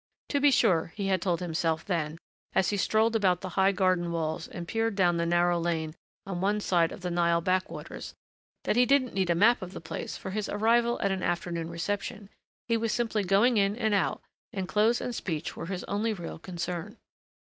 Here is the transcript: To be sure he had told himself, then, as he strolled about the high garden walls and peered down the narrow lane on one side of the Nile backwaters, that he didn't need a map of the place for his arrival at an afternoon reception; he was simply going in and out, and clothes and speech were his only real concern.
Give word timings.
To 0.29 0.41
be 0.41 0.49
sure 0.49 0.93
he 0.95 1.09
had 1.09 1.21
told 1.21 1.41
himself, 1.41 1.85
then, 1.85 2.17
as 2.55 2.71
he 2.71 2.75
strolled 2.77 3.15
about 3.15 3.41
the 3.41 3.49
high 3.49 3.71
garden 3.71 4.11
walls 4.11 4.47
and 4.47 4.67
peered 4.67 4.95
down 4.95 5.17
the 5.17 5.27
narrow 5.27 5.59
lane 5.59 5.93
on 6.25 6.41
one 6.41 6.59
side 6.59 6.91
of 6.91 7.01
the 7.01 7.11
Nile 7.11 7.39
backwaters, 7.39 8.15
that 8.63 8.75
he 8.75 8.87
didn't 8.87 9.13
need 9.13 9.29
a 9.29 9.35
map 9.35 9.61
of 9.61 9.73
the 9.73 9.79
place 9.79 10.17
for 10.17 10.31
his 10.31 10.49
arrival 10.49 10.99
at 11.03 11.11
an 11.11 11.21
afternoon 11.21 11.69
reception; 11.69 12.31
he 12.67 12.77
was 12.77 12.91
simply 12.91 13.23
going 13.23 13.57
in 13.57 13.75
and 13.75 13.93
out, 13.93 14.23
and 14.51 14.67
clothes 14.67 15.01
and 15.01 15.13
speech 15.13 15.55
were 15.55 15.67
his 15.67 15.83
only 15.83 16.13
real 16.13 16.39
concern. 16.39 16.97